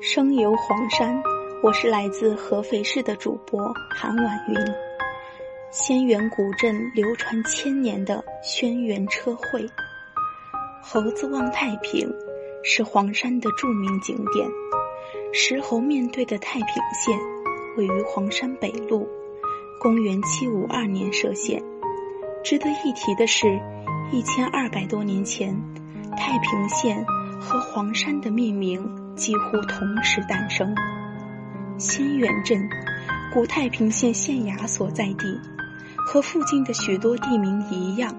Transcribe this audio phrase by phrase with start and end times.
[0.00, 1.20] 声游黄山，
[1.60, 4.56] 我是来自合肥市的主播韩婉云。
[5.72, 9.68] 仙源古镇流传千年的轩辕车会，
[10.80, 12.08] 猴子望太平
[12.62, 14.48] 是黄山的著名景点。
[15.32, 17.18] 石猴面对的太平县
[17.76, 19.04] 位于黄山北麓，
[19.80, 21.60] 公元七五二年设县。
[22.44, 23.60] 值得一提的是，
[24.12, 25.52] 一千二百多年前，
[26.16, 27.04] 太平县
[27.40, 28.88] 和黄山的命名。
[29.18, 30.72] 几乎同时诞生。
[31.76, 32.56] 仙源镇，
[33.34, 35.38] 古太平县县衙所在地，
[35.96, 38.14] 和附近的许多地名一样，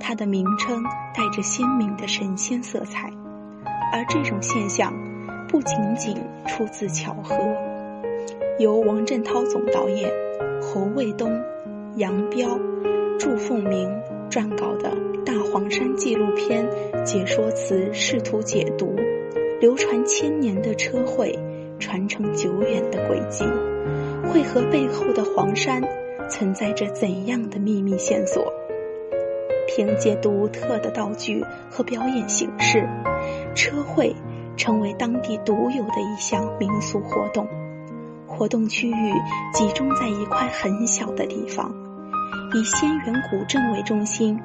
[0.00, 0.82] 它的名称
[1.14, 3.10] 带着鲜明的神仙色彩。
[3.92, 4.94] 而这种现象，
[5.46, 6.16] 不仅仅
[6.46, 7.36] 出自巧合。
[8.58, 10.10] 由王振涛总导演、
[10.62, 11.30] 侯卫东、
[11.96, 12.58] 杨彪、
[13.18, 13.90] 祝凤鸣
[14.30, 14.90] 撰稿的
[15.24, 16.66] 《大黄山纪录片》
[17.04, 18.96] 解说词试图解读。
[19.60, 21.38] 流传千年的车会，
[21.78, 23.44] 传承久远的轨迹，
[24.26, 25.82] 会和背后的黄山
[26.30, 28.50] 存在着怎样的秘密线索？
[29.68, 32.88] 凭借独特的道具和表演形式，
[33.54, 34.16] 车会
[34.56, 37.46] 成为当地独有的一项民俗活动。
[38.26, 39.12] 活动区域
[39.52, 41.70] 集中在一块很小的地方，
[42.54, 44.40] 以仙源古镇为中心，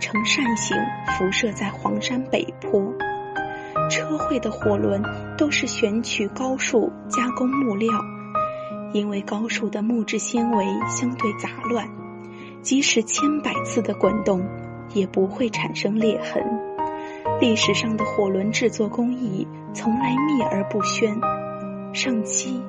[0.00, 0.74] 呈扇形
[1.18, 2.82] 辐射在黄山北坡。
[3.88, 5.02] 车会的火轮
[5.36, 7.88] 都是选取高树加工木料，
[8.92, 11.88] 因为高树的木质纤维相对杂乱，
[12.62, 14.42] 即使千百次的滚动
[14.92, 16.42] 也不会产生裂痕。
[17.40, 21.20] 历史上的火轮制作工艺从来秘而不宣，
[21.92, 22.62] 上漆、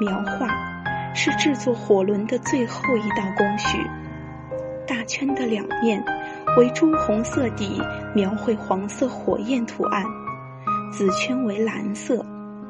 [0.00, 0.48] 描画
[1.14, 3.78] 是制作火轮的最后一道工序。
[4.86, 6.04] 大圈的两面
[6.58, 7.80] 为朱红色底，
[8.14, 10.04] 描绘黄色火焰图案。
[10.92, 12.22] 紫圈为蓝色，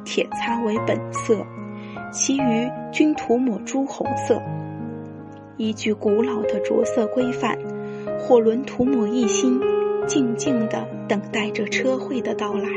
[0.05, 1.45] 铁擦为本色，
[2.13, 4.41] 其余均涂抹朱红色。
[5.57, 7.59] 依据古老的着色规范，
[8.21, 9.61] 火轮涂抹一新，
[10.07, 12.69] 静静地等待着车会的到来。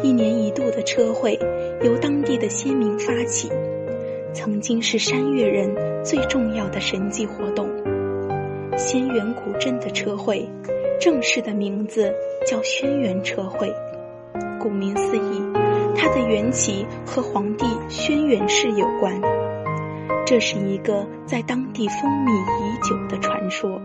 [0.00, 1.36] 一年一度的车会
[1.82, 3.50] 由当地的先民发起，
[4.32, 7.68] 曾经是山岳人最重要的神迹活动。
[8.76, 10.48] 仙源古镇的车会，
[11.00, 12.14] 正式的名字
[12.46, 13.74] 叫轩辕车会。
[14.60, 15.42] 顾名思义，
[15.96, 19.20] 它的缘起和皇帝轩辕氏有关。
[20.26, 23.80] 这是一个在当地风靡已久的传说。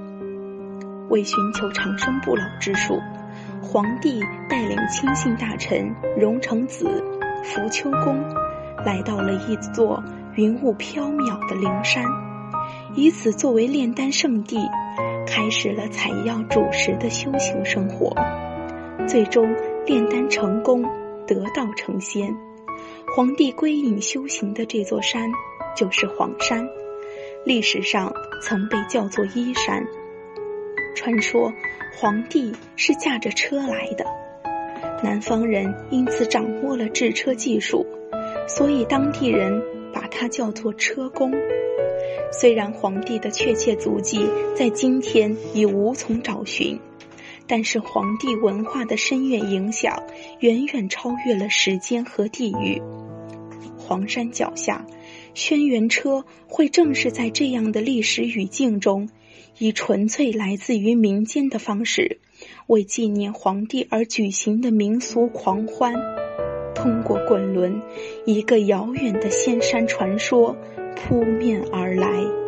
[1.09, 2.99] 为寻求长生不老之术，
[3.61, 4.19] 皇帝
[4.49, 7.03] 带领亲信大臣荣成子、
[7.43, 8.21] 扶秋公，
[8.85, 10.03] 来到了一座
[10.35, 12.03] 云雾飘渺的灵山，
[12.95, 14.59] 以此作为炼丹圣地，
[15.25, 18.13] 开始了采药煮食的修行生活。
[19.07, 19.47] 最终。
[19.85, 20.83] 炼丹成功，
[21.27, 22.35] 得道成仙。
[23.15, 25.31] 皇帝归隐修行的这座山
[25.75, 26.67] 就是黄山，
[27.45, 29.85] 历史上曾被叫做依山。
[30.95, 31.53] 传说
[31.95, 34.05] 皇帝是驾着车来的，
[35.03, 37.85] 南方人因此掌握了制车技术，
[38.47, 39.61] 所以当地人
[39.93, 41.31] 把它叫做车工。
[42.31, 46.79] 虽然皇帝的确切足迹在今天已无从找寻。
[47.47, 50.03] 但是，黄帝文化的深远影响
[50.39, 52.81] 远远超越了时间和地域。
[53.77, 54.85] 黄山脚下，
[55.35, 59.09] 轩辕车会正是在这样的历史语境中，
[59.59, 62.19] 以纯粹来自于民间的方式，
[62.65, 65.93] 为纪念皇帝而举行的民俗狂欢。
[66.73, 67.81] 通过滚轮，
[68.25, 70.57] 一个遥远的仙山传说
[70.95, 72.44] 扑面而来。